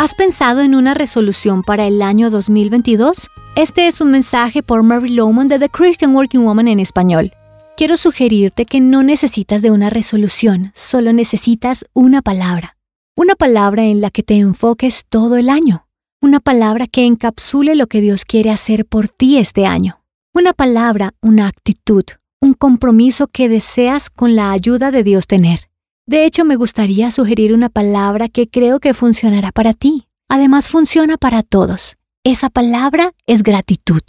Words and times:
¿Has 0.00 0.14
pensado 0.14 0.62
en 0.62 0.74
una 0.74 0.94
resolución 0.94 1.62
para 1.62 1.86
el 1.86 2.00
año 2.00 2.30
2022? 2.30 3.28
Este 3.54 3.86
es 3.86 4.00
un 4.00 4.10
mensaje 4.10 4.62
por 4.62 4.82
Mary 4.82 5.10
Lowman 5.10 5.46
de 5.48 5.58
The 5.58 5.68
Christian 5.68 6.14
Working 6.14 6.42
Woman 6.42 6.68
en 6.68 6.80
español. 6.80 7.32
Quiero 7.76 7.98
sugerirte 7.98 8.64
que 8.64 8.80
no 8.80 9.02
necesitas 9.02 9.60
de 9.60 9.70
una 9.70 9.90
resolución, 9.90 10.72
solo 10.74 11.12
necesitas 11.12 11.84
una 11.92 12.22
palabra. 12.22 12.78
Una 13.14 13.34
palabra 13.34 13.84
en 13.84 14.00
la 14.00 14.08
que 14.08 14.22
te 14.22 14.38
enfoques 14.38 15.04
todo 15.06 15.36
el 15.36 15.50
año. 15.50 15.86
Una 16.22 16.40
palabra 16.40 16.86
que 16.86 17.04
encapsule 17.04 17.74
lo 17.74 17.86
que 17.86 18.00
Dios 18.00 18.24
quiere 18.24 18.48
hacer 18.48 18.86
por 18.86 19.10
ti 19.10 19.36
este 19.36 19.66
año. 19.66 20.00
Una 20.32 20.54
palabra, 20.54 21.12
una 21.20 21.46
actitud, 21.46 22.04
un 22.40 22.54
compromiso 22.54 23.26
que 23.26 23.50
deseas 23.50 24.08
con 24.08 24.34
la 24.34 24.50
ayuda 24.52 24.92
de 24.92 25.02
Dios 25.02 25.26
tener. 25.26 25.69
De 26.10 26.24
hecho, 26.24 26.44
me 26.44 26.56
gustaría 26.56 27.12
sugerir 27.12 27.54
una 27.54 27.68
palabra 27.68 28.28
que 28.28 28.48
creo 28.48 28.80
que 28.80 28.94
funcionará 28.94 29.52
para 29.52 29.74
ti. 29.74 30.08
Además, 30.28 30.66
funciona 30.66 31.16
para 31.16 31.44
todos. 31.44 31.94
Esa 32.24 32.50
palabra 32.50 33.12
es 33.28 33.44
gratitud. 33.44 34.00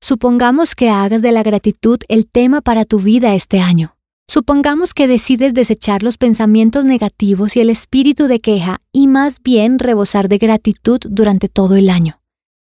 Supongamos 0.00 0.76
que 0.76 0.90
hagas 0.90 1.22
de 1.22 1.32
la 1.32 1.42
gratitud 1.42 1.98
el 2.06 2.28
tema 2.28 2.60
para 2.60 2.84
tu 2.84 3.00
vida 3.00 3.34
este 3.34 3.58
año. 3.58 3.96
Supongamos 4.28 4.94
que 4.94 5.08
decides 5.08 5.52
desechar 5.52 6.04
los 6.04 6.18
pensamientos 6.18 6.84
negativos 6.84 7.56
y 7.56 7.60
el 7.62 7.70
espíritu 7.70 8.28
de 8.28 8.38
queja 8.38 8.80
y 8.92 9.08
más 9.08 9.42
bien 9.42 9.80
rebosar 9.80 10.28
de 10.28 10.38
gratitud 10.38 11.00
durante 11.04 11.48
todo 11.48 11.74
el 11.74 11.90
año. 11.90 12.20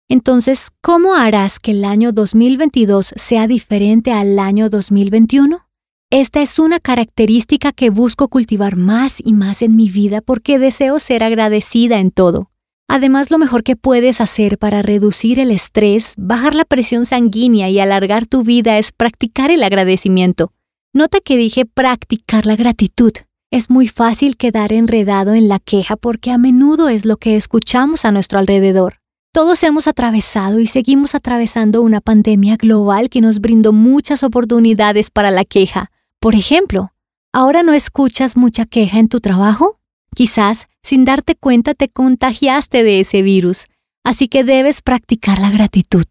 Entonces, 0.09 0.69
¿cómo 0.81 1.13
harás 1.13 1.59
que 1.59 1.73
el 1.73 1.85
año 1.85 2.11
2022 2.11 3.13
sea 3.15 3.45
diferente 3.45 4.11
al 4.13 4.39
año 4.39 4.67
2021? 4.67 5.68
Esta 6.11 6.41
es 6.41 6.57
una 6.57 6.79
característica 6.79 7.71
que 7.71 7.91
busco 7.91 8.29
cultivar 8.29 8.77
más 8.77 9.21
y 9.23 9.33
más 9.33 9.61
en 9.61 9.75
mi 9.75 9.91
vida 9.91 10.21
porque 10.21 10.57
deseo 10.57 10.97
ser 10.97 11.23
agradecida 11.23 11.99
en 11.99 12.09
todo. 12.09 12.49
Además, 12.87 13.29
lo 13.29 13.37
mejor 13.37 13.61
que 13.61 13.75
puedes 13.75 14.19
hacer 14.19 14.57
para 14.57 14.81
reducir 14.81 15.37
el 15.37 15.51
estrés, 15.51 16.15
bajar 16.17 16.55
la 16.55 16.65
presión 16.65 17.05
sanguínea 17.05 17.69
y 17.69 17.79
alargar 17.79 18.25
tu 18.25 18.41
vida 18.41 18.79
es 18.79 18.91
practicar 18.91 19.51
el 19.51 19.61
agradecimiento. 19.61 20.51
Nota 20.93 21.19
que 21.19 21.37
dije 21.37 21.67
practicar 21.67 22.47
la 22.47 22.55
gratitud. 22.55 23.11
Es 23.51 23.69
muy 23.69 23.87
fácil 23.87 24.35
quedar 24.35 24.73
enredado 24.73 25.35
en 25.35 25.47
la 25.47 25.59
queja 25.59 25.95
porque 25.95 26.31
a 26.31 26.39
menudo 26.39 26.89
es 26.89 27.05
lo 27.05 27.17
que 27.17 27.35
escuchamos 27.35 28.03
a 28.03 28.11
nuestro 28.11 28.39
alrededor. 28.39 28.95
Todos 29.31 29.61
hemos 29.61 29.87
atravesado 29.87 30.57
y 30.59 30.65
seguimos 30.65 31.13
atravesando 31.13 31.83
una 31.83 32.01
pandemia 32.01 32.55
global 32.55 33.11
que 33.11 33.21
nos 33.21 33.41
brindó 33.41 33.73
muchas 33.73 34.23
oportunidades 34.23 35.11
para 35.11 35.29
la 35.29 35.45
queja, 35.45 35.91
por 36.19 36.35
ejemplo, 36.35 36.91
¿ahora 37.31 37.63
no 37.63 37.73
escuchas 37.73 38.35
mucha 38.35 38.65
queja 38.65 38.99
en 38.99 39.07
tu 39.07 39.21
trabajo? 39.21 39.79
Quizás, 40.13 40.67
sin 40.83 41.05
darte 41.05 41.35
cuenta, 41.35 41.73
te 41.73 41.87
contagiaste 41.87 42.83
de 42.83 42.99
ese 42.99 43.21
virus, 43.21 43.67
así 44.03 44.27
que 44.27 44.43
debes 44.43 44.81
practicar 44.81 45.39
la 45.39 45.49
gratitud. 45.49 46.05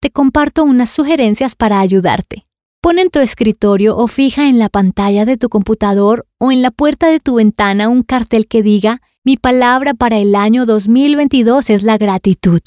Te 0.00 0.10
comparto 0.10 0.64
unas 0.64 0.88
sugerencias 0.88 1.56
para 1.56 1.80
ayudarte. 1.80 2.46
Pon 2.80 2.98
en 2.98 3.10
tu 3.10 3.18
escritorio 3.18 3.98
o 3.98 4.08
fija 4.08 4.48
en 4.48 4.58
la 4.58 4.70
pantalla 4.70 5.26
de 5.26 5.36
tu 5.36 5.50
computador 5.50 6.26
o 6.38 6.50
en 6.50 6.62
la 6.62 6.70
puerta 6.70 7.08
de 7.08 7.20
tu 7.20 7.34
ventana 7.34 7.90
un 7.90 8.02
cartel 8.02 8.46
que 8.46 8.62
diga, 8.62 9.02
mi 9.22 9.36
palabra 9.36 9.92
para 9.92 10.16
el 10.16 10.34
año 10.34 10.64
2022 10.64 11.68
es 11.68 11.82
la 11.82 11.98
gratitud. 11.98 12.60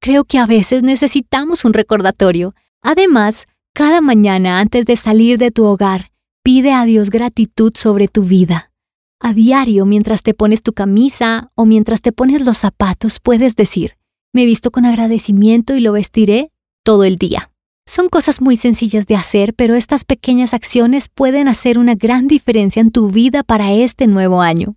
Creo 0.00 0.24
que 0.24 0.38
a 0.38 0.46
veces 0.46 0.82
necesitamos 0.82 1.64
un 1.64 1.74
recordatorio. 1.74 2.56
Además, 2.82 3.46
cada 3.72 4.00
mañana 4.00 4.58
antes 4.58 4.86
de 4.86 4.96
salir 4.96 5.38
de 5.38 5.52
tu 5.52 5.64
hogar, 5.64 6.10
Pide 6.52 6.72
a 6.72 6.84
Dios 6.84 7.10
gratitud 7.10 7.70
sobre 7.76 8.08
tu 8.08 8.24
vida. 8.24 8.72
A 9.20 9.32
diario, 9.32 9.86
mientras 9.86 10.24
te 10.24 10.34
pones 10.34 10.64
tu 10.64 10.72
camisa 10.72 11.48
o 11.54 11.64
mientras 11.64 12.00
te 12.00 12.10
pones 12.10 12.44
los 12.44 12.58
zapatos, 12.58 13.20
puedes 13.20 13.54
decir, 13.54 13.92
me 14.32 14.44
visto 14.46 14.72
con 14.72 14.84
agradecimiento 14.84 15.76
y 15.76 15.80
lo 15.80 15.92
vestiré 15.92 16.50
todo 16.82 17.04
el 17.04 17.18
día. 17.18 17.52
Son 17.86 18.08
cosas 18.08 18.40
muy 18.40 18.56
sencillas 18.56 19.06
de 19.06 19.14
hacer, 19.14 19.54
pero 19.54 19.76
estas 19.76 20.02
pequeñas 20.02 20.52
acciones 20.52 21.08
pueden 21.08 21.46
hacer 21.46 21.78
una 21.78 21.94
gran 21.94 22.26
diferencia 22.26 22.82
en 22.82 22.90
tu 22.90 23.12
vida 23.12 23.44
para 23.44 23.72
este 23.72 24.08
nuevo 24.08 24.42
año. 24.42 24.74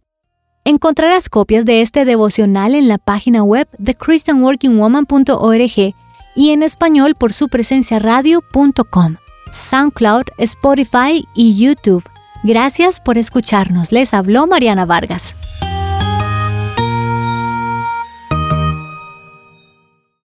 Encontrarás 0.66 1.28
copias 1.28 1.66
de 1.66 1.82
este 1.82 2.06
devocional 2.06 2.76
en 2.76 2.88
la 2.88 3.00
página 3.00 3.44
web 3.44 3.68
de 3.80 3.96
christianworkingwoman.org 3.96 5.96
y 6.36 6.50
en 6.52 6.62
español 6.62 7.16
por 7.16 7.34
su 7.34 7.48
presencia 7.48 7.98
radio.com. 7.98 9.16
SoundCloud, 9.54 10.26
Spotify 10.38 11.28
y 11.36 11.56
YouTube. 11.56 12.04
Gracias 12.44 13.00
por 13.00 13.18
escucharnos. 13.18 13.92
Les 13.92 14.14
habló 14.14 14.48
Mariana 14.48 14.86
Vargas. 14.86 15.36